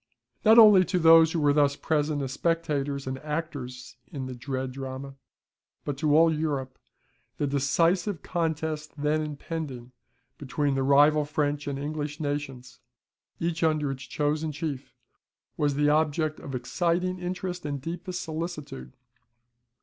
Not 0.43 0.57
only 0.57 0.83
to 0.85 0.97
those 0.97 1.31
who 1.31 1.39
were 1.39 1.53
thus 1.53 1.75
present 1.75 2.23
as 2.23 2.31
spectators 2.31 3.05
and 3.05 3.19
actors 3.19 3.97
in 4.11 4.25
the 4.25 4.33
dread 4.33 4.71
drama, 4.71 5.13
but 5.85 5.95
to 5.99 6.17
all 6.17 6.33
Europe, 6.33 6.79
the 7.37 7.45
decisive 7.45 8.23
contest 8.23 8.93
then 8.97 9.21
impending 9.21 9.91
between 10.39 10.73
the 10.73 10.81
rival 10.81 11.23
French 11.23 11.67
and 11.67 11.77
English 11.77 12.19
nations, 12.19 12.79
each 13.39 13.61
under 13.63 13.91
its 13.91 14.01
chosen 14.05 14.51
chief 14.51 14.95
was 15.55 15.75
the 15.75 15.89
object 15.89 16.39
of 16.39 16.55
exciting 16.55 17.19
interest 17.19 17.63
and 17.63 17.79
deepest 17.79 18.23
solicitude. 18.23 18.93